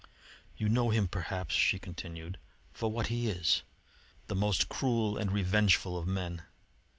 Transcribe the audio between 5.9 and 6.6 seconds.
of men.